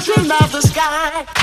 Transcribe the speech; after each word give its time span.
children 0.00 0.30
of 0.30 0.52
the 0.52 0.60
sky. 0.60 1.37